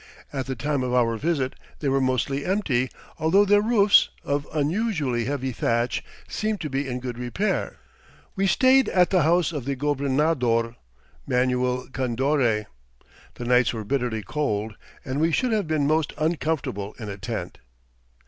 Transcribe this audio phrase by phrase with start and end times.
[0.33, 5.25] At the time of our visit they were mostly empty, although their roofs, of unusually
[5.25, 7.77] heavy thatch, seemed to be in good repair.
[8.35, 10.75] We stayed at the house of the gobernador,
[11.27, 12.65] Manuel Condoré.
[13.35, 14.73] The nights were bitterly cold
[15.05, 17.59] and we should have been most uncomfortable in a tent.